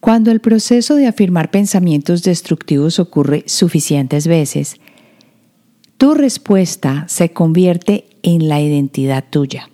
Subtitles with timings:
[0.00, 4.76] Cuando el proceso de afirmar pensamientos destructivos ocurre suficientes veces,
[5.96, 9.68] tu respuesta se convierte en la identidad tuya,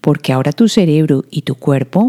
[0.00, 2.08] porque ahora tu cerebro y tu cuerpo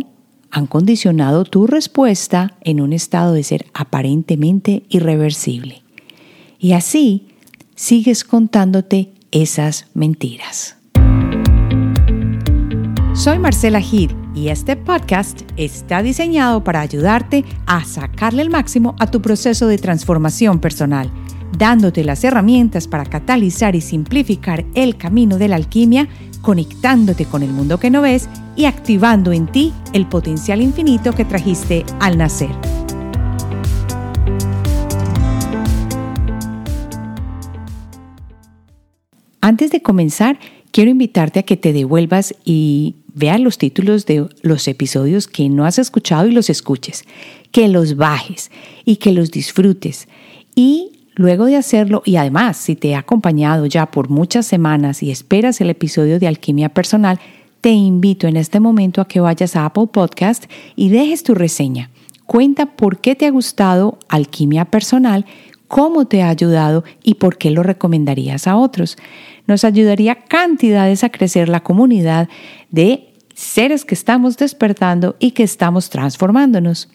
[0.49, 5.83] han condicionado tu respuesta en un estado de ser aparentemente irreversible.
[6.59, 7.27] Y así
[7.75, 10.77] sigues contándote esas mentiras.
[13.13, 19.07] Soy Marcela Gid y este podcast está diseñado para ayudarte a sacarle el máximo a
[19.07, 21.11] tu proceso de transformación personal,
[21.57, 26.07] dándote las herramientas para catalizar y simplificar el camino de la alquimia,
[26.41, 31.25] conectándote con el mundo que no ves y activando en ti el potencial infinito que
[31.25, 32.51] trajiste al nacer.
[39.41, 40.39] Antes de comenzar,
[40.71, 45.65] quiero invitarte a que te devuelvas y veas los títulos de los episodios que no
[45.65, 47.05] has escuchado y los escuches,
[47.51, 48.51] que los bajes
[48.85, 50.07] y que los disfrutes.
[50.55, 55.11] Y luego de hacerlo, y además si te he acompañado ya por muchas semanas y
[55.11, 57.19] esperas el episodio de Alquimia Personal,
[57.61, 60.45] te invito en este momento a que vayas a Apple Podcast
[60.75, 61.91] y dejes tu reseña.
[62.25, 65.25] Cuenta por qué te ha gustado Alquimia Personal,
[65.67, 68.97] cómo te ha ayudado y por qué lo recomendarías a otros.
[69.47, 72.29] Nos ayudaría cantidades a crecer la comunidad
[72.69, 76.89] de seres que estamos despertando y que estamos transformándonos.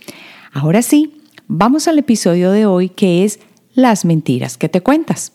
[0.52, 3.40] Ahora sí, vamos al episodio de hoy que es
[3.74, 5.32] las mentiras que te cuentas.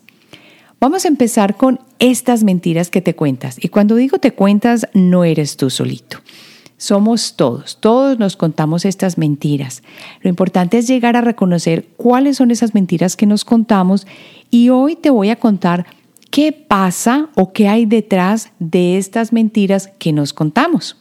[0.79, 3.57] Vamos a empezar con estas mentiras que te cuentas.
[3.63, 6.17] Y cuando digo te cuentas, no eres tú solito.
[6.75, 9.83] Somos todos, todos nos contamos estas mentiras.
[10.21, 14.05] Lo importante es llegar a reconocer cuáles son esas mentiras que nos contamos
[14.49, 15.85] y hoy te voy a contar
[16.33, 20.97] qué pasa o qué hay detrás de estas mentiras que nos contamos.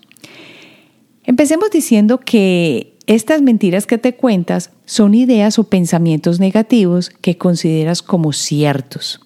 [1.25, 8.03] Empecemos diciendo que estas mentiras que te cuentas son ideas o pensamientos negativos que consideras
[8.03, 9.23] como ciertos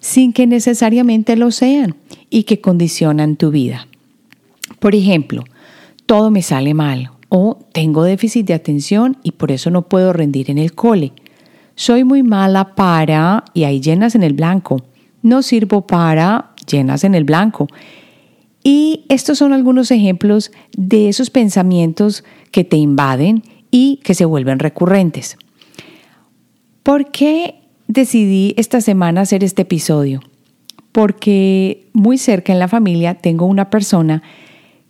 [0.00, 1.94] sin que necesariamente lo sean
[2.30, 3.86] y que condicionan tu vida.
[4.78, 5.44] Por ejemplo,
[6.06, 10.50] todo me sale mal o tengo déficit de atención y por eso no puedo rendir
[10.50, 11.12] en el cole.
[11.74, 14.82] Soy muy mala para, y ahí llenas en el blanco.
[15.24, 17.66] No sirvo para, llenas en el blanco.
[18.62, 23.42] Y estos son algunos ejemplos de esos pensamientos que te invaden
[23.72, 25.36] y que se vuelven recurrentes.
[26.84, 27.56] ¿Por qué
[27.88, 30.20] decidí esta semana hacer este episodio?
[30.92, 34.22] Porque muy cerca en la familia tengo una persona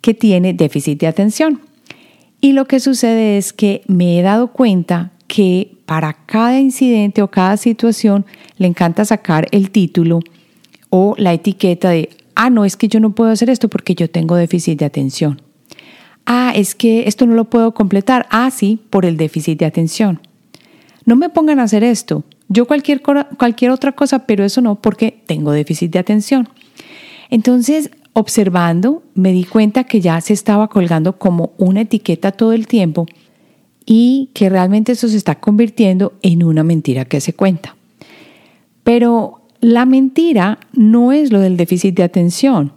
[0.01, 1.63] que tiene déficit de atención.
[2.41, 7.31] Y lo que sucede es que me he dado cuenta que para cada incidente o
[7.31, 8.25] cada situación
[8.57, 10.21] le encanta sacar el título
[10.91, 14.09] o la etiqueta de, ah, no, es que yo no puedo hacer esto porque yo
[14.09, 15.43] tengo déficit de atención.
[16.27, 18.27] Ah, es que esto no lo puedo completar.
[18.31, 20.21] Ah, sí, por el déficit de atención.
[21.05, 22.25] No me pongan a hacer esto.
[22.49, 26.49] Yo cualquier, cualquier otra cosa, pero eso no porque tengo déficit de atención.
[27.31, 32.67] Entonces, observando, me di cuenta que ya se estaba colgando como una etiqueta todo el
[32.67, 33.07] tiempo
[33.87, 37.77] y que realmente eso se está convirtiendo en una mentira que se cuenta.
[38.83, 42.73] Pero la mentira no es lo del déficit de atención.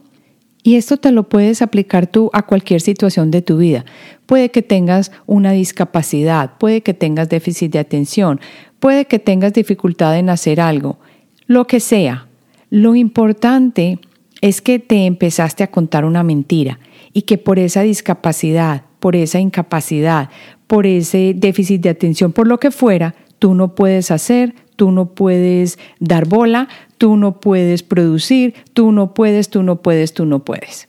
[0.64, 3.86] Y esto te lo puedes aplicar tú a cualquier situación de tu vida.
[4.26, 8.42] Puede que tengas una discapacidad, puede que tengas déficit de atención,
[8.80, 11.00] puede que tengas dificultad en hacer algo,
[11.46, 12.28] lo que sea.
[12.70, 14.00] Lo importante
[14.42, 16.80] es que te empezaste a contar una mentira
[17.14, 20.30] y que por esa discapacidad, por esa incapacidad,
[20.68, 25.14] por ese déficit de atención, por lo que fuera, tú no puedes hacer, tú no
[25.14, 26.68] puedes dar bola,
[26.98, 30.88] tú no puedes producir, tú no puedes, tú no puedes, tú no puedes.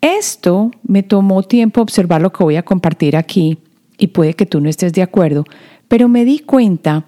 [0.00, 3.58] Esto me tomó tiempo observar lo que voy a compartir aquí
[3.98, 5.44] y puede que tú no estés de acuerdo,
[5.86, 7.06] pero me di cuenta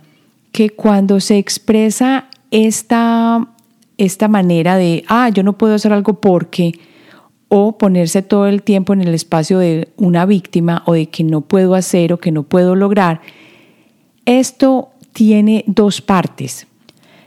[0.53, 3.49] que cuando se expresa esta,
[3.99, 6.79] esta manera de, ah, yo no puedo hacer algo porque,
[7.57, 11.41] o ponerse todo el tiempo en el espacio de una víctima o de que no
[11.41, 13.21] puedo hacer o que no puedo lograr,
[14.27, 16.67] esto tiene dos partes.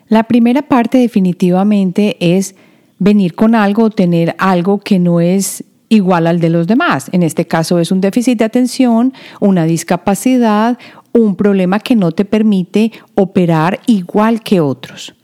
[0.10, 2.56] La primera parte definitivamente es
[3.00, 7.08] venir con algo o tener algo que no es igual al de los demás.
[7.14, 10.78] En este caso es un déficit de atención, una discapacidad,
[11.14, 15.16] un problema que no te permite operar igual que otros.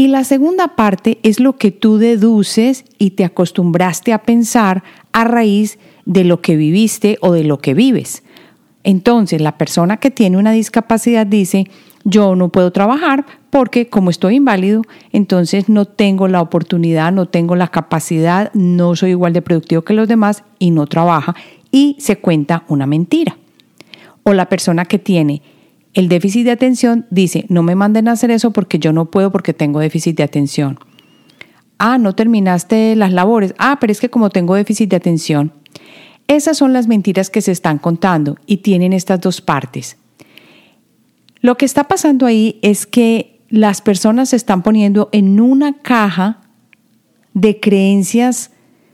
[0.00, 4.82] Y la segunda parte es lo que tú deduces y te acostumbraste a pensar
[5.12, 8.22] a raíz de lo que viviste o de lo que vives.
[8.82, 11.66] Entonces, la persona que tiene una discapacidad dice,
[12.04, 17.54] yo no puedo trabajar porque como estoy inválido, entonces no tengo la oportunidad, no tengo
[17.54, 21.34] la capacidad, no soy igual de productivo que los demás y no trabaja
[21.70, 23.36] y se cuenta una mentira.
[24.22, 25.42] O la persona que tiene
[25.94, 29.32] el déficit de atención dice, no me manden a hacer eso porque yo no puedo
[29.32, 30.78] porque tengo déficit de atención.
[31.78, 33.54] Ah, no terminaste las labores.
[33.58, 35.52] Ah, pero es que como tengo déficit de atención.
[36.28, 39.96] Esas son las mentiras que se están contando y tienen estas dos partes.
[41.40, 46.40] Lo que está pasando ahí es que las personas se están poniendo en una caja
[47.34, 48.52] de creencias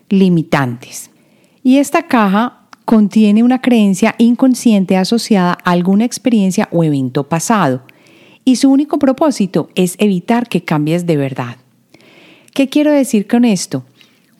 [0.08, 1.10] limitantes.
[1.62, 7.82] Y esta caja contiene una creencia inconsciente asociada a alguna experiencia o evento pasado.
[8.44, 11.56] Y su único propósito es evitar que cambies de verdad.
[12.54, 13.84] ¿Qué quiero decir con esto?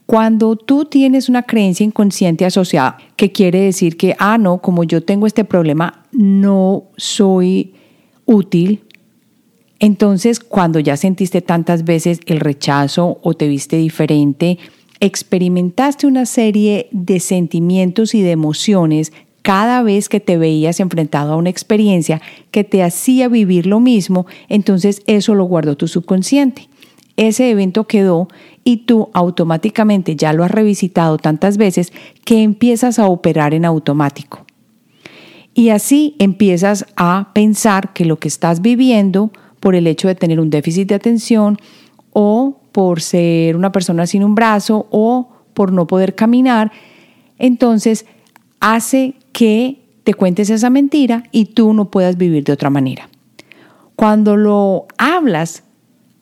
[0.06, 5.02] Cuando tú tienes una creencia inconsciente asociada, que quiere decir que, ah, no, como yo
[5.02, 7.74] tengo este problema, no soy
[8.26, 8.84] útil,
[9.80, 14.58] entonces cuando ya sentiste tantas veces el rechazo o te viste diferente,
[15.06, 19.12] experimentaste una serie de sentimientos y de emociones
[19.42, 22.20] cada vez que te veías enfrentado a una experiencia
[22.50, 26.68] que te hacía vivir lo mismo, entonces eso lo guardó tu subconsciente.
[27.16, 28.28] Ese evento quedó
[28.64, 31.92] y tú automáticamente ya lo has revisitado tantas veces
[32.24, 34.44] que empiezas a operar en automático.
[35.54, 39.30] Y así empiezas a pensar que lo que estás viviendo
[39.60, 41.58] por el hecho de tener un déficit de atención
[42.12, 46.72] o por ser una persona sin un brazo o por no poder caminar,
[47.38, 48.04] entonces
[48.60, 53.08] hace que te cuentes esa mentira y tú no puedas vivir de otra manera.
[53.94, 55.62] Cuando lo hablas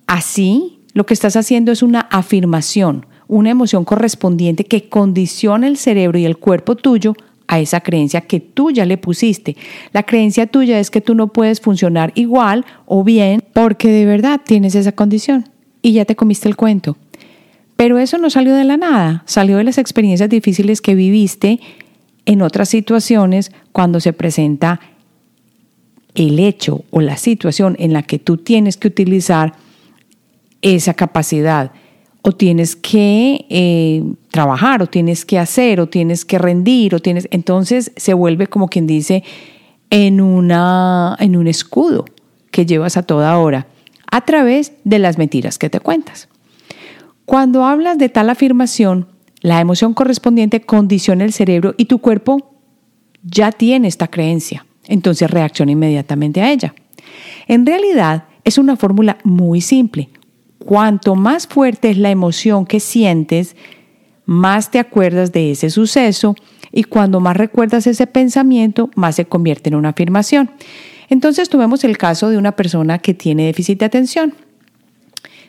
[0.06, 6.20] así, lo que estás haciendo es una afirmación, una emoción correspondiente que condiciona el cerebro
[6.20, 7.14] y el cuerpo tuyo
[7.48, 9.56] a esa creencia que tú ya le pusiste.
[9.92, 14.40] La creencia tuya es que tú no puedes funcionar igual o bien porque de verdad
[14.46, 15.46] tienes esa condición
[15.84, 16.96] y ya te comiste el cuento.
[17.76, 21.60] Pero eso no salió de la nada, salió de las experiencias difíciles que viviste
[22.24, 24.80] en otras situaciones cuando se presenta
[26.14, 29.52] el hecho o la situación en la que tú tienes que utilizar
[30.62, 31.72] esa capacidad
[32.22, 37.28] o tienes que eh, trabajar o tienes que hacer o tienes que rendir o tienes
[37.30, 39.22] entonces se vuelve como quien dice
[39.90, 42.06] en una en un escudo
[42.50, 43.66] que llevas a toda hora
[44.14, 46.28] a través de las mentiras que te cuentas.
[47.24, 49.08] Cuando hablas de tal afirmación,
[49.40, 52.54] la emoción correspondiente condiciona el cerebro y tu cuerpo
[53.24, 56.76] ya tiene esta creencia, entonces reacciona inmediatamente a ella.
[57.48, 60.10] En realidad es una fórmula muy simple.
[60.60, 63.56] Cuanto más fuerte es la emoción que sientes,
[64.26, 66.36] más te acuerdas de ese suceso
[66.70, 70.50] y cuando más recuerdas ese pensamiento, más se convierte en una afirmación.
[71.08, 74.34] Entonces tuvimos el caso de una persona que tiene déficit de atención.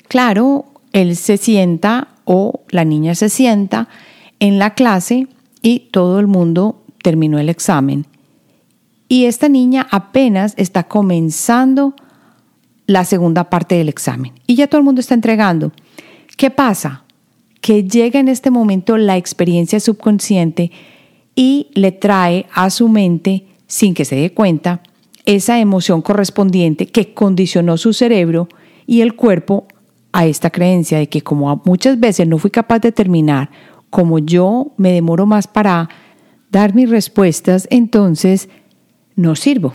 [0.07, 3.87] Claro, él se sienta o la niña se sienta
[4.39, 5.27] en la clase
[5.61, 8.05] y todo el mundo terminó el examen.
[9.07, 11.95] Y esta niña apenas está comenzando
[12.87, 15.71] la segunda parte del examen y ya todo el mundo está entregando.
[16.37, 17.03] ¿Qué pasa?
[17.61, 20.71] Que llega en este momento la experiencia subconsciente
[21.35, 24.81] y le trae a su mente, sin que se dé cuenta,
[25.25, 28.47] esa emoción correspondiente que condicionó su cerebro
[28.85, 29.67] y el cuerpo
[30.11, 33.49] a esta creencia de que como muchas veces no fui capaz de terminar,
[33.89, 35.89] como yo me demoro más para
[36.51, 38.49] dar mis respuestas, entonces
[39.15, 39.73] no sirvo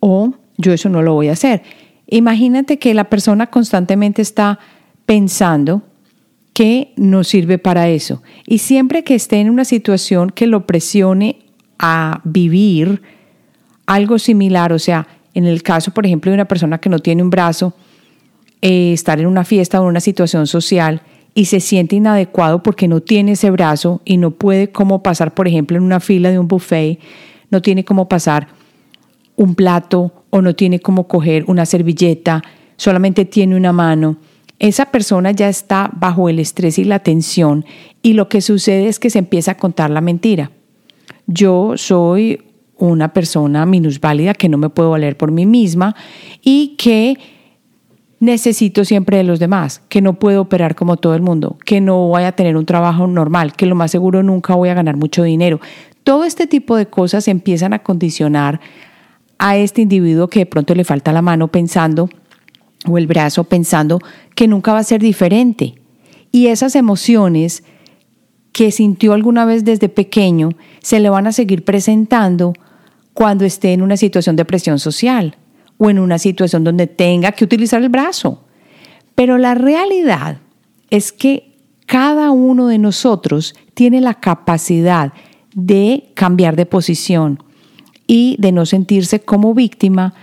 [0.00, 1.62] o yo eso no lo voy a hacer.
[2.06, 4.58] Imagínate que la persona constantemente está
[5.06, 5.82] pensando
[6.52, 11.40] que no sirve para eso y siempre que esté en una situación que lo presione
[11.78, 13.02] a vivir,
[13.86, 17.22] algo similar, o sea, en el caso, por ejemplo, de una persona que no tiene
[17.22, 17.74] un brazo,
[18.60, 21.02] eh, estar en una fiesta o en una situación social
[21.34, 25.48] y se siente inadecuado porque no tiene ese brazo y no puede como pasar, por
[25.48, 26.98] ejemplo, en una fila de un buffet,
[27.50, 28.48] no tiene como pasar
[29.36, 32.42] un plato o no tiene como coger una servilleta,
[32.76, 34.16] solamente tiene una mano.
[34.58, 37.64] Esa persona ya está bajo el estrés y la tensión
[38.02, 40.50] y lo que sucede es que se empieza a contar la mentira.
[41.26, 42.42] Yo soy
[42.90, 45.94] una persona minusválida que no me puedo valer por mí misma
[46.42, 47.16] y que
[48.18, 52.08] necesito siempre de los demás, que no puedo operar como todo el mundo, que no
[52.08, 55.22] voy a tener un trabajo normal, que lo más seguro nunca voy a ganar mucho
[55.22, 55.60] dinero.
[56.02, 58.60] Todo este tipo de cosas empiezan a condicionar
[59.38, 62.08] a este individuo que de pronto le falta la mano pensando
[62.88, 64.00] o el brazo pensando
[64.34, 65.74] que nunca va a ser diferente.
[66.32, 67.62] Y esas emociones
[68.50, 72.54] que sintió alguna vez desde pequeño se le van a seguir presentando
[73.14, 75.36] cuando esté en una situación de presión social
[75.78, 78.44] o en una situación donde tenga que utilizar el brazo.
[79.14, 80.38] Pero la realidad
[80.90, 81.52] es que
[81.86, 85.12] cada uno de nosotros tiene la capacidad
[85.54, 87.42] de cambiar de posición
[88.06, 90.14] y de no sentirse como víctima,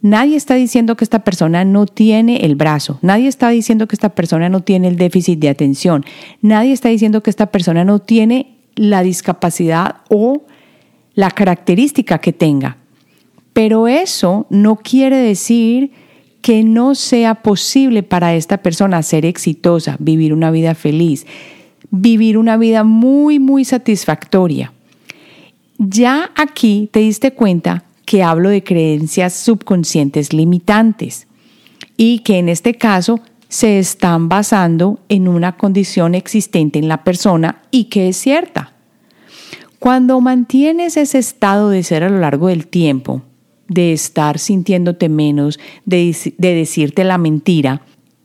[0.00, 4.10] nadie está diciendo que esta persona no tiene el brazo, nadie está diciendo que esta
[4.10, 6.04] persona no tiene el déficit de atención,
[6.40, 10.42] nadie está diciendo que esta persona no tiene la discapacidad o
[11.14, 12.76] la característica que tenga.
[13.52, 15.92] Pero eso no quiere decir
[16.40, 21.26] que no sea posible para esta persona ser exitosa, vivir una vida feliz,
[21.90, 24.72] vivir una vida muy, muy satisfactoria.
[25.78, 31.26] Ya aquí te diste cuenta que hablo de creencias subconscientes limitantes
[31.96, 37.62] y que en este caso se están basando en una condición existente en la persona
[37.70, 38.71] y que es cierta.
[39.82, 43.22] Cuando mantienes ese estado de ser a lo largo del tiempo,
[43.66, 47.82] de estar sintiéndote menos, de, de decirte la mentira,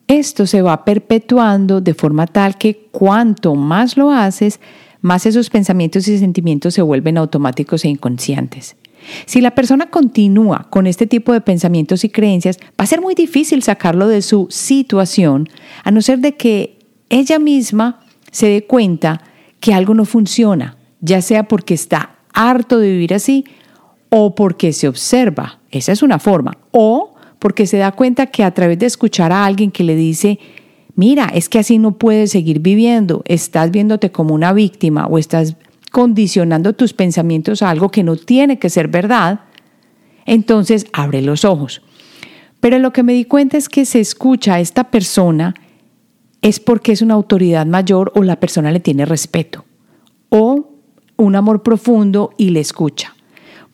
[0.07, 4.59] esto se va perpetuando de forma tal que cuanto más lo haces,
[5.01, 8.75] más esos pensamientos y sentimientos se vuelven automáticos e inconscientes.
[9.25, 13.15] Si la persona continúa con este tipo de pensamientos y creencias, va a ser muy
[13.15, 15.49] difícil sacarlo de su situación,
[15.83, 16.77] a no ser de que
[17.09, 19.23] ella misma se dé cuenta
[19.59, 23.45] que algo no funciona, ya sea porque está harto de vivir así
[24.09, 28.51] o porque se observa, esa es una forma, o porque se da cuenta que a
[28.51, 30.39] través de escuchar a alguien que le dice,
[30.95, 35.55] mira, es que así no puedes seguir viviendo, estás viéndote como una víctima o estás
[35.91, 39.41] condicionando tus pensamientos a algo que no tiene que ser verdad,
[40.25, 41.81] entonces abre los ojos.
[42.59, 45.53] Pero lo que me di cuenta es que se escucha a esta persona
[46.41, 49.65] es porque es una autoridad mayor o la persona le tiene respeto.
[50.29, 50.66] O
[51.17, 53.15] un amor profundo y le escucha,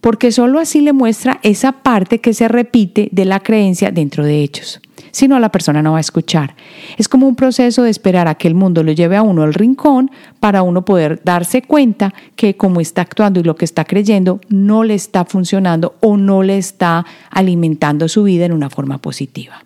[0.02, 4.42] porque solo así le muestra esa parte que se repite de la creencia dentro de
[4.42, 4.82] ellos.
[5.12, 6.56] Si no, la persona no va a escuchar.
[6.98, 9.54] Es como un proceso de esperar a que el mundo lo lleve a uno al
[9.54, 10.10] rincón
[10.40, 14.84] para uno poder darse cuenta que como está actuando y lo que está creyendo no
[14.84, 19.64] le está funcionando o no le está alimentando su vida en una forma positiva.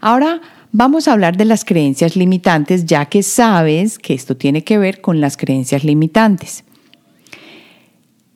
[0.00, 0.40] Ahora
[0.74, 5.02] Vamos a hablar de las creencias limitantes, ya que sabes que esto tiene que ver
[5.02, 6.64] con las creencias limitantes.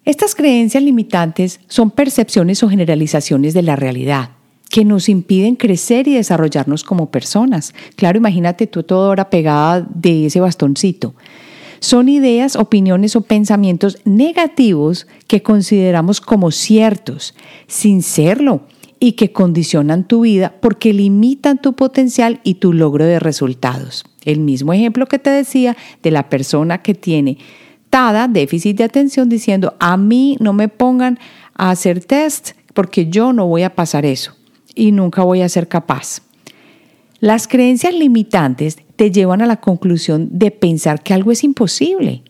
[0.05, 4.33] Estas creencias limitantes son percepciones o generalizaciones de la realidad
[4.69, 7.73] que nos impiden crecer y desarrollarnos como personas.
[7.95, 11.14] Claro, imagínate tú toda hora pegada de ese bastoncito.
[11.81, 17.35] Son ideas, opiniones o pensamientos negativos que consideramos como ciertos,
[17.66, 18.62] sin serlo,
[18.98, 24.04] y que condicionan tu vida porque limitan tu potencial y tu logro de resultados.
[24.24, 27.38] El mismo ejemplo que te decía de la persona que tiene
[27.90, 31.18] TADA, déficit de atención, diciendo, a mí no me pongan
[31.54, 34.34] a hacer test porque yo no voy a pasar eso
[34.74, 36.22] y nunca voy a ser capaz.
[37.20, 42.22] Las creencias limitantes te llevan a la conclusión de pensar que algo es imposible.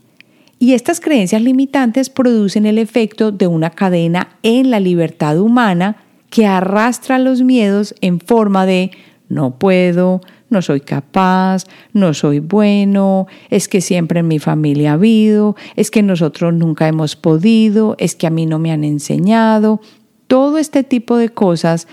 [0.58, 6.46] Y estas creencias limitantes producen el efecto de una cadena en la libertad humana que
[6.46, 8.90] arrastra los miedos en forma de
[9.28, 14.94] no puedo, no soy capaz, no soy bueno, es que siempre en mi familia ha
[14.94, 19.80] habido, es que nosotros nunca hemos podido, es que a mí no me han enseñado.
[20.28, 21.88] Todo este tipo de cosas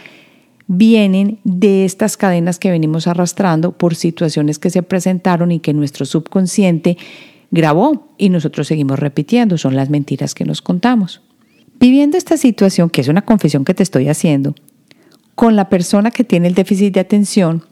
[0.67, 6.05] vienen de estas cadenas que venimos arrastrando por situaciones que se presentaron y que nuestro
[6.05, 6.97] subconsciente
[7.51, 11.21] grabó y nosotros seguimos repitiendo, son las mentiras que nos contamos.
[11.83, 14.55] Viviendo esta situación, que es una confesión que te estoy haciendo,
[15.35, 17.65] con la persona que tiene el déficit de atención,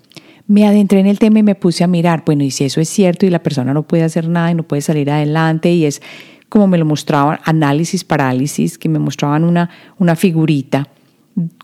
[0.48, 2.90] me adentré en el tema y me puse a mirar, bueno, y si eso es
[2.90, 6.02] cierto y la persona no puede hacer nada y no puede salir adelante y es
[6.50, 10.90] como me lo mostraban, análisis, parálisis, que me mostraban una, una figurita,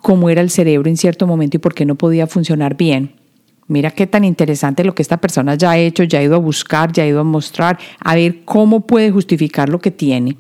[0.02, 3.12] cómo era el cerebro en cierto momento y por qué no podía funcionar bien.
[3.68, 6.40] Mira qué tan interesante lo que esta persona ya ha hecho, ya ha ido a
[6.40, 10.38] buscar, ya ha ido a mostrar, a ver cómo puede justificar lo que tiene.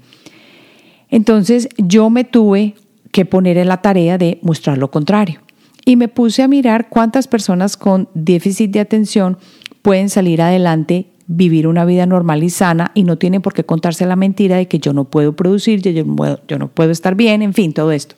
[1.10, 2.76] Entonces yo me tuve
[3.12, 5.40] que poner en la tarea de mostrar lo contrario.
[5.86, 9.38] Y me puse a mirar cuántas personas con déficit de atención
[9.82, 14.06] pueden salir adelante, vivir una vida normal y sana y no tienen por qué contarse
[14.06, 17.42] la mentira de que yo no puedo producir, yo no yo no puedo estar bien,
[17.42, 18.16] en fin, todo esto.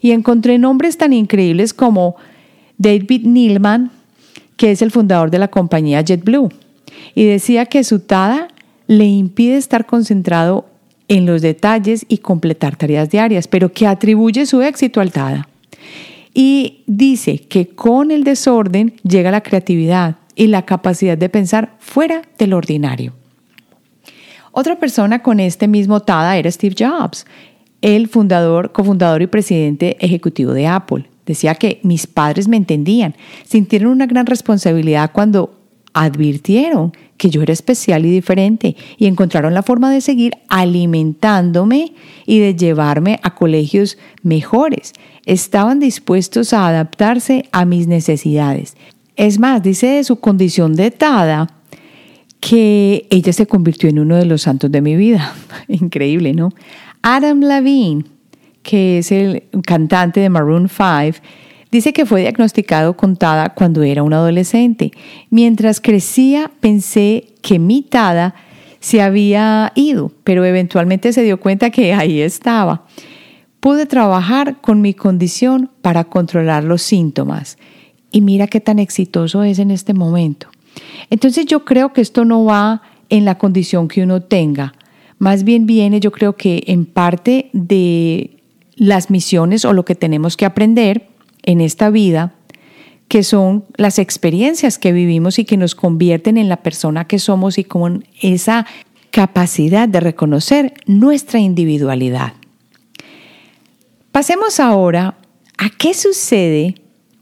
[0.00, 2.16] Y encontré nombres tan increíbles como
[2.78, 3.90] David Neilman,
[4.56, 6.48] que es el fundador de la compañía JetBlue,
[7.14, 8.48] y decía que su TADA
[8.86, 10.66] le impide estar concentrado
[11.08, 15.48] en los detalles y completar tareas diarias, pero que atribuye su éxito al TADA.
[16.34, 22.22] Y dice que con el desorden llega la creatividad y la capacidad de pensar fuera
[22.38, 23.14] del ordinario.
[24.52, 27.26] Otra persona con este mismo TADA era Steve Jobs,
[27.80, 31.06] el fundador, cofundador y presidente ejecutivo de Apple.
[31.26, 35.57] Decía que mis padres me entendían, sintieron una gran responsabilidad cuando
[35.92, 41.92] advirtieron que yo era especial y diferente y encontraron la forma de seguir alimentándome
[42.26, 44.92] y de llevarme a colegios mejores.
[45.26, 48.76] Estaban dispuestos a adaptarse a mis necesidades.
[49.16, 51.48] Es más, dice de su condición de Tada
[52.40, 55.34] que ella se convirtió en uno de los santos de mi vida.
[55.68, 56.50] Increíble, ¿no?
[57.02, 58.04] Adam Levine,
[58.62, 61.18] que es el cantante de Maroon 5,
[61.70, 64.92] Dice que fue diagnosticado con TADA cuando era un adolescente.
[65.30, 68.34] Mientras crecía pensé que mi TADA
[68.80, 72.86] se había ido, pero eventualmente se dio cuenta que ahí estaba.
[73.60, 77.58] Pude trabajar con mi condición para controlar los síntomas.
[78.12, 80.48] Y mira qué tan exitoso es en este momento.
[81.10, 84.74] Entonces yo creo que esto no va en la condición que uno tenga.
[85.18, 88.38] Más bien viene, yo creo que en parte de
[88.76, 91.08] las misiones o lo que tenemos que aprender
[91.48, 92.34] en esta vida,
[93.08, 97.56] que son las experiencias que vivimos y que nos convierten en la persona que somos
[97.56, 98.66] y con esa
[99.10, 102.34] capacidad de reconocer nuestra individualidad.
[104.12, 105.16] Pasemos ahora
[105.56, 106.74] a qué sucede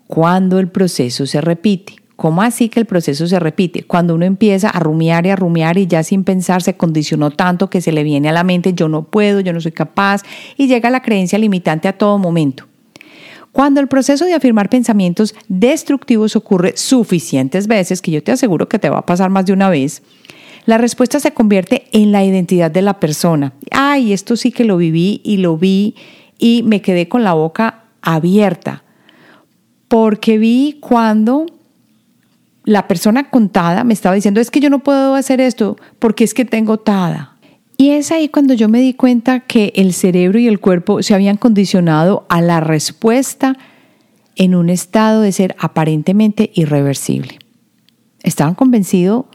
[0.08, 1.94] cuando el proceso se repite.
[2.16, 3.84] ¿Cómo así que el proceso se repite?
[3.84, 7.70] Cuando uno empieza a rumiar y a rumiar y ya sin pensar se condicionó tanto
[7.70, 10.22] que se le viene a la mente yo no puedo, yo no soy capaz
[10.56, 12.66] y llega la creencia limitante a todo momento.
[13.56, 18.78] Cuando el proceso de afirmar pensamientos destructivos ocurre suficientes veces, que yo te aseguro que
[18.78, 20.02] te va a pasar más de una vez,
[20.66, 23.54] la respuesta se convierte en la identidad de la persona.
[23.70, 25.94] Ay, esto sí que lo viví y lo vi
[26.38, 28.84] y me quedé con la boca abierta,
[29.88, 31.46] porque vi cuando
[32.64, 36.34] la persona contada me estaba diciendo, es que yo no puedo hacer esto porque es
[36.34, 37.35] que tengo tada.
[37.76, 41.14] Y es ahí cuando yo me di cuenta que el cerebro y el cuerpo se
[41.14, 43.56] habían condicionado a la respuesta
[44.34, 47.38] en un estado de ser aparentemente irreversible.
[48.22, 49.26] Estaban convencidos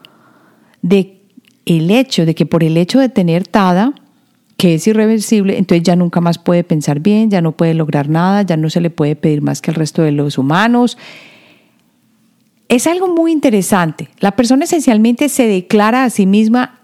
[0.82, 1.22] de
[1.66, 3.94] el hecho de que por el hecho de tener TADA,
[4.58, 8.42] que es irreversible, entonces ya nunca más puede pensar bien, ya no puede lograr nada,
[8.42, 10.98] ya no se le puede pedir más que el resto de los humanos.
[12.70, 14.10] Es algo muy interesante.
[14.20, 16.81] La persona esencialmente se declara a sí misma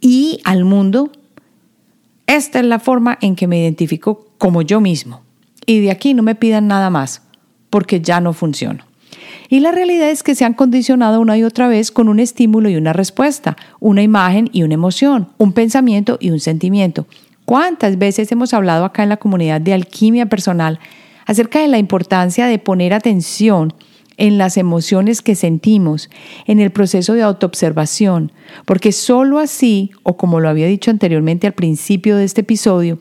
[0.00, 1.10] y al mundo,
[2.26, 5.22] esta es la forma en que me identifico como yo mismo.
[5.64, 7.22] Y de aquí no me pidan nada más,
[7.70, 8.84] porque ya no funciono.
[9.48, 12.68] Y la realidad es que se han condicionado una y otra vez con un estímulo
[12.68, 17.06] y una respuesta, una imagen y una emoción, un pensamiento y un sentimiento.
[17.44, 20.80] ¿Cuántas veces hemos hablado acá en la comunidad de alquimia personal
[21.26, 23.72] acerca de la importancia de poner atención
[24.16, 26.10] en las emociones que sentimos,
[26.46, 28.32] en el proceso de autoobservación,
[28.64, 32.98] porque sólo así, o como lo había dicho anteriormente al principio de este episodio,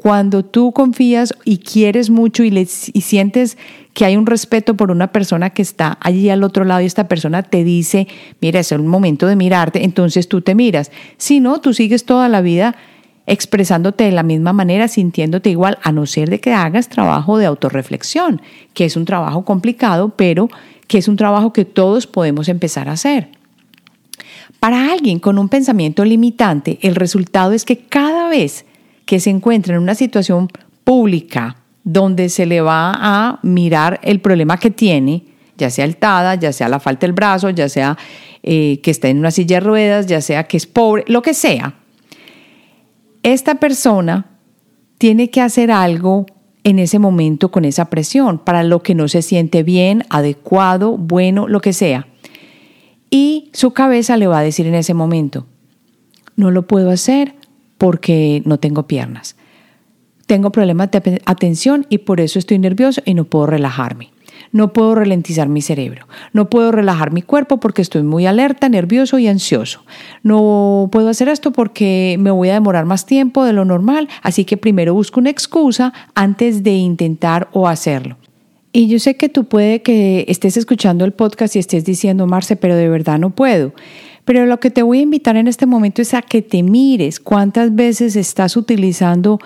[0.00, 3.58] cuando tú confías y quieres mucho y, sientes
[3.92, 7.06] que hay un respeto por una persona que está allí al otro lado y esta
[7.06, 8.08] persona te dice,
[8.40, 10.90] mira, es el momento de mirarte, entonces tú te miras.
[11.18, 12.76] Si no, tú sigues toda la vida
[13.30, 17.46] expresándote de la misma manera, sintiéndote igual, a no ser de que hagas trabajo de
[17.46, 18.42] autorreflexión,
[18.74, 20.48] que es un trabajo complicado, pero
[20.88, 23.28] que es un trabajo que todos podemos empezar a hacer.
[24.58, 28.66] Para alguien con un pensamiento limitante, el resultado es que cada vez
[29.06, 30.48] que se encuentra en una situación
[30.82, 35.22] pública donde se le va a mirar el problema que tiene,
[35.56, 37.96] ya sea el TADA, ya sea la falta del brazo, ya sea
[38.42, 41.32] eh, que está en una silla de ruedas, ya sea que es pobre, lo que
[41.32, 41.74] sea,
[43.22, 44.26] esta persona
[44.98, 46.26] tiene que hacer algo
[46.64, 51.48] en ese momento con esa presión para lo que no se siente bien, adecuado, bueno,
[51.48, 52.06] lo que sea.
[53.10, 55.46] Y su cabeza le va a decir en ese momento,
[56.36, 57.34] no lo puedo hacer
[57.78, 59.36] porque no tengo piernas.
[60.26, 64.10] Tengo problemas de atención y por eso estoy nervioso y no puedo relajarme.
[64.52, 66.06] No puedo ralentizar mi cerebro.
[66.32, 69.84] No puedo relajar mi cuerpo porque estoy muy alerta, nervioso y ansioso.
[70.22, 74.44] No puedo hacer esto porque me voy a demorar más tiempo de lo normal, así
[74.44, 78.16] que primero busco una excusa antes de intentar o hacerlo.
[78.72, 82.56] Y yo sé que tú puede que estés escuchando el podcast y estés diciendo, Marce,
[82.56, 83.72] pero de verdad no puedo.
[84.24, 87.18] Pero lo que te voy a invitar en este momento es a que te mires
[87.18, 89.40] cuántas veces estás utilizando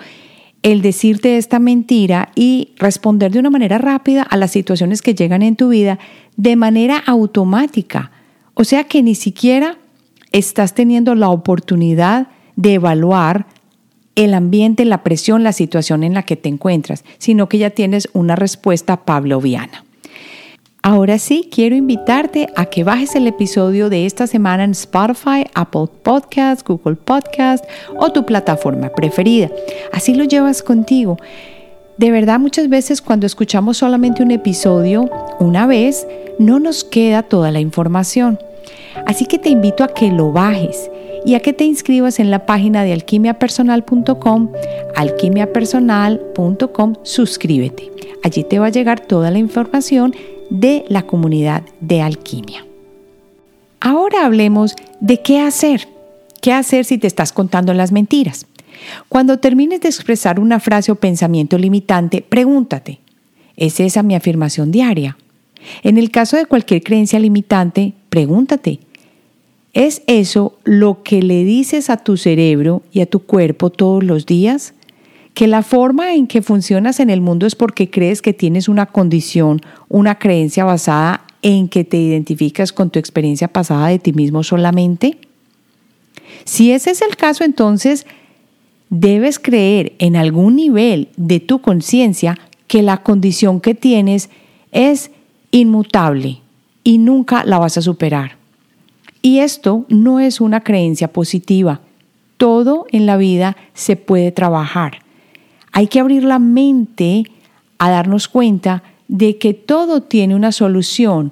[0.65, 5.43] el decirte esta mentira y responder de una manera rápida a las situaciones que llegan
[5.43, 5.99] en tu vida
[6.37, 8.09] de manera automática.
[8.55, 9.77] O sea que ni siquiera
[10.31, 13.45] estás teniendo la oportunidad de evaluar
[14.15, 18.09] el ambiente, la presión, la situación en la que te encuentras, sino que ya tienes
[18.13, 19.85] una respuesta pavloviana.
[20.87, 25.87] Ahora sí, quiero invitarte a que bajes el episodio de esta semana en Spotify, Apple
[26.03, 27.65] Podcast, Google Podcast
[27.97, 29.49] o tu plataforma preferida.
[29.91, 31.17] Así lo llevas contigo.
[31.97, 36.05] De verdad, muchas veces cuando escuchamos solamente un episodio una vez,
[36.37, 38.37] no nos queda toda la información.
[39.07, 40.91] Así que te invito a que lo bajes
[41.25, 44.51] y a que te inscribas en la página de alquimiapersonal.com,
[44.95, 47.91] alquimiapersonal.com, suscríbete.
[48.21, 50.13] Allí te va a llegar toda la información
[50.49, 52.65] de la comunidad de alquimia.
[53.79, 55.87] Ahora hablemos de qué hacer.
[56.41, 58.45] ¿Qué hacer si te estás contando las mentiras?
[59.09, 62.99] Cuando termines de expresar una frase o pensamiento limitante, pregúntate,
[63.57, 65.17] ¿es esa mi afirmación diaria?
[65.83, 68.79] En el caso de cualquier creencia limitante, pregúntate,
[69.73, 74.25] ¿es eso lo que le dices a tu cerebro y a tu cuerpo todos los
[74.25, 74.73] días?
[75.35, 78.85] ¿Que la forma en que funcionas en el mundo es porque crees que tienes una
[78.85, 84.43] condición, una creencia basada en que te identificas con tu experiencia pasada de ti mismo
[84.43, 85.17] solamente?
[86.45, 88.07] Si ese es el caso, entonces
[88.89, 94.29] debes creer en algún nivel de tu conciencia que la condición que tienes
[94.71, 95.11] es
[95.51, 96.39] inmutable
[96.85, 98.37] y nunca la vas a superar.
[99.21, 101.81] Y esto no es una creencia positiva.
[102.37, 105.04] Todo en la vida se puede trabajar.
[105.75, 107.25] Hay que abrir la mente
[107.77, 111.31] a darnos cuenta de que todo tiene una solución,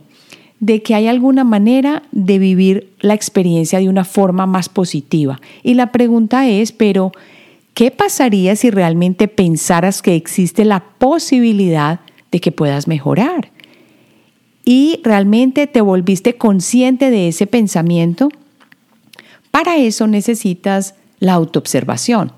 [0.60, 5.42] de que hay alguna manera de vivir la experiencia de una forma más positiva.
[5.64, 7.12] Y la pregunta es, pero,
[7.74, 12.02] ¿qué pasaría si realmente pensaras que existe la posibilidad
[12.32, 13.50] de que puedas mejorar?
[14.66, 18.30] y realmente te volviste consciente de ese pensamiento,
[19.52, 22.32] para eso necesitas la autoobservación.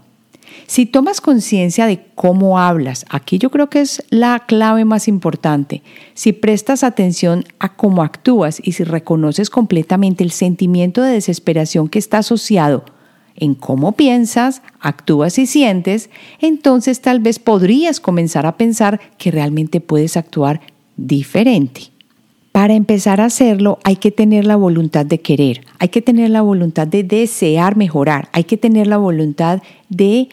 [0.68, 5.84] Si tomas conciencia de cómo hablas, aquí yo creo que es la clave más importante.
[6.14, 12.00] Si prestas atención a cómo actúas y si reconoces completamente el sentimiento de desesperación que
[12.00, 12.86] está asociado
[13.36, 19.82] en cómo piensas, actúas y sientes, entonces tal vez podrías comenzar a pensar que realmente
[19.82, 20.62] puedes actuar
[20.98, 21.92] diferente.
[22.52, 26.42] Para empezar a hacerlo hay que tener la voluntad de querer, hay que tener la
[26.42, 30.30] voluntad de desear mejorar, hay que tener la voluntad de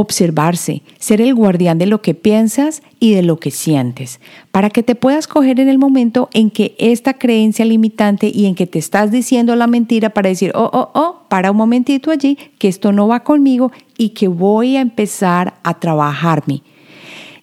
[0.00, 4.20] observarse, ser el guardián de lo que piensas y de lo que sientes,
[4.52, 8.54] para que te puedas coger en el momento en que esta creencia limitante y en
[8.54, 12.38] que te estás diciendo la mentira para decir, oh, oh, oh, para un momentito allí,
[12.58, 16.62] que esto no va conmigo y que voy a empezar a trabajarme.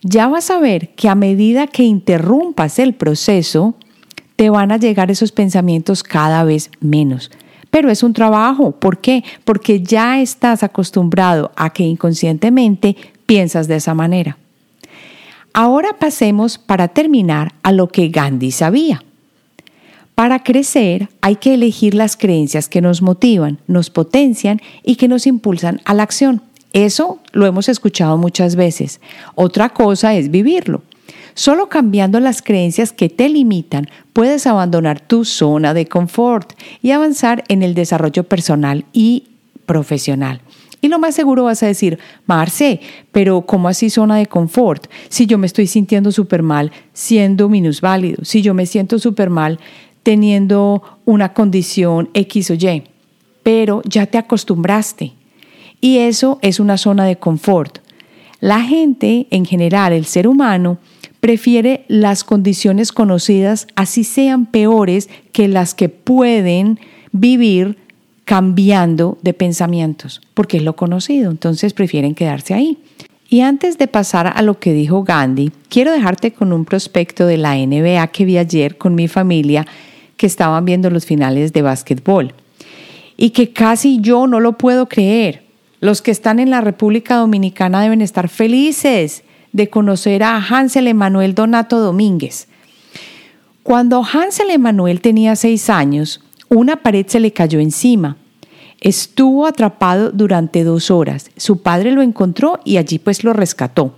[0.02, 3.76] Ya vas a ver que a medida que interrumpas el proceso,
[4.38, 7.32] te van a llegar esos pensamientos cada vez menos.
[7.76, 8.72] Pero es un trabajo.
[8.72, 9.26] ¿Por qué?
[9.44, 14.38] Porque ya estás acostumbrado a que inconscientemente piensas de esa manera.
[15.52, 19.04] Ahora pasemos para terminar a lo que Gandhi sabía.
[20.16, 25.28] Para crecer hay que elegir las creencias que nos motivan, nos potencian y que nos
[25.28, 26.44] impulsan a la acción.
[26.72, 29.02] Eso lo hemos escuchado muchas veces.
[29.36, 30.82] Otra cosa es vivirlo.
[31.38, 37.44] Solo cambiando las creencias que te limitan puedes abandonar tu zona de confort y avanzar
[37.50, 39.26] en el desarrollo personal y
[39.66, 40.40] profesional.
[40.80, 42.80] Y lo más seguro vas a decir, Marce,
[43.12, 44.88] pero ¿cómo así zona de confort?
[45.10, 49.60] Si yo me estoy sintiendo súper mal siendo minusválido, si yo me siento súper mal
[50.04, 52.84] teniendo una condición X o Y,
[53.44, 55.14] pero ya te acostumbraste.
[55.82, 57.80] Y eso es una zona de confort.
[58.40, 60.78] La gente en general, el ser humano,
[61.26, 66.80] prefiere las condiciones conocidas, así sean peores que las que pueden
[67.14, 67.80] vivir
[68.26, 72.78] cambiando de pensamientos, porque es lo conocido, entonces prefieren quedarse ahí.
[73.28, 77.38] Y antes de pasar a lo que dijo Gandhi, quiero dejarte con un prospecto de
[77.38, 79.66] la NBA que vi ayer con mi familia
[80.18, 82.36] que estaban viendo los finales de básquetbol
[83.18, 85.42] y que casi yo no lo puedo creer.
[85.80, 89.24] Los que están en la República Dominicana deben estar felices
[89.56, 92.50] de conocer a Hansel Emanuel Donato Domínguez.
[93.64, 98.18] Cuando Hansel Emanuel tenía seis años, una pared se le cayó encima.
[98.82, 101.32] Estuvo atrapado durante dos horas.
[101.38, 103.96] Su padre lo encontró y allí pues lo rescató.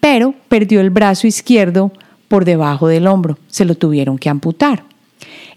[0.00, 1.92] Pero perdió el brazo izquierdo
[2.26, 3.38] por debajo del hombro.
[3.48, 4.84] Se lo tuvieron que amputar.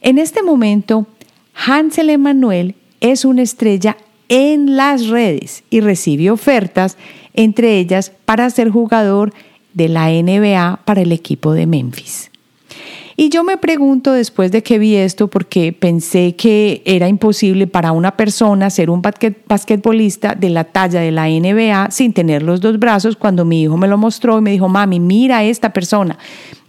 [0.02, 1.08] En este momento,
[1.65, 3.95] Hansel Emanuel es una estrella
[4.30, 6.98] en las redes y recibe ofertas
[7.34, 9.34] entre ellas para ser jugador
[9.74, 12.30] de la NBA para el equipo de Memphis.
[13.15, 17.92] Y yo me pregunto después de que vi esto, porque pensé que era imposible para
[17.92, 22.80] una persona ser un basquetbolista de la talla de la NBA sin tener los dos
[22.80, 26.18] brazos, cuando mi hijo me lo mostró y me dijo, mami, mira a esta persona.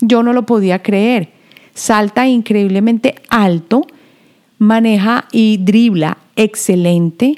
[0.00, 1.28] Yo no lo podía creer.
[1.72, 3.86] Salta increíblemente alto,
[4.58, 7.36] maneja y dribla excelente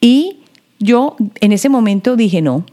[0.00, 0.38] y
[0.78, 2.64] yo en ese momento dije, no,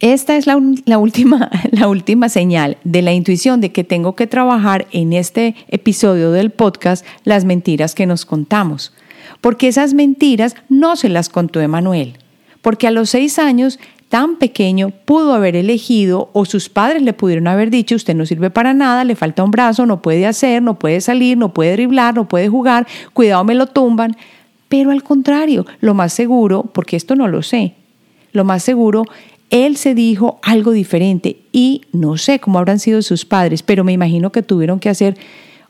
[0.00, 4.86] Esta es la, última, la última señal de la intuición de que tengo que trabajar
[4.90, 8.92] en este episodio del podcast las mentiras que nos contamos.
[9.40, 12.18] Porque esas mentiras no se las contó Emanuel.
[12.60, 17.48] Porque a los seis años tan pequeño pudo haber elegido o sus padres le pudieron
[17.48, 20.78] haber dicho, usted no sirve para nada, le falta un brazo, no puede hacer, no
[20.78, 24.16] puede salir, no puede driblar, no puede jugar, cuidado me lo tumban.
[24.74, 27.74] Pero al contrario, lo más seguro, porque esto no lo sé,
[28.32, 29.04] lo más seguro
[29.50, 33.92] él se dijo algo diferente y no sé cómo habrán sido sus padres, pero me
[33.92, 35.16] imagino que tuvieron que hacer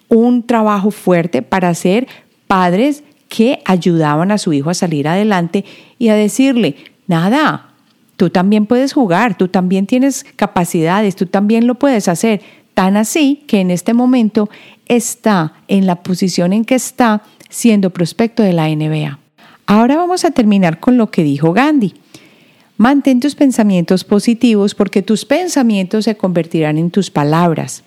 [0.09, 2.09] un trabajo fuerte para ser
[2.47, 5.67] padres que ayudaban a su hijo a salir adelante
[5.99, 7.75] y a decirle, nada,
[8.17, 12.41] tú también puedes jugar, tú también tienes capacidades, tú también lo puedes hacer.
[12.73, 14.49] Tan así que en este momento
[14.87, 19.19] está en la posición en que está siendo prospecto de la NBA.
[19.67, 21.95] Ahora vamos a terminar con lo que dijo Gandhi.
[22.77, 27.85] Mantén tus pensamientos positivos porque tus pensamientos se convertirán en tus palabras.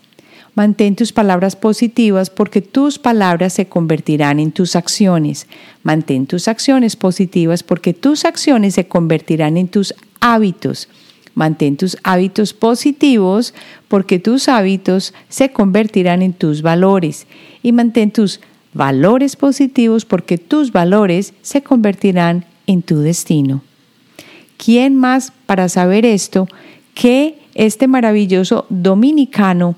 [0.56, 5.46] Mantén tus palabras positivas porque tus palabras se convertirán en tus acciones.
[5.84, 10.90] Mantén tus acciones positivas porque tus acciones se convertirán en tus hábitos.
[11.38, 13.54] Mantén tus hábitos positivos
[13.88, 17.28] porque tus hábitos se convertirán en tus valores.
[17.62, 18.42] Y mantén tus
[18.74, 23.62] valores positivos porque tus valores se convertirán en tu destino.
[24.58, 26.48] ¿Quién más para saber esto
[26.96, 29.76] que este maravilloso dominicano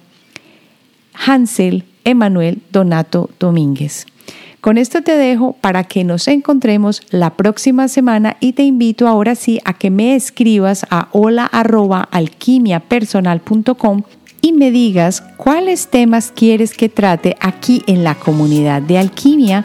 [1.13, 4.05] Hansel Emanuel Donato Domínguez?
[4.61, 9.35] Con esto te dejo para que nos encontremos la próxima semana y te invito ahora
[9.35, 14.03] sí a que me escribas a hola@alquimiapersonal.com
[14.41, 19.63] y me digas cuáles temas quieres que trate aquí en la comunidad de alquimia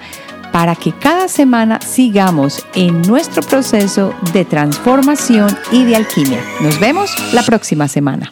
[0.52, 6.38] para que cada semana sigamos en nuestro proceso de transformación y de alquimia.
[6.60, 8.30] Nos vemos la próxima semana.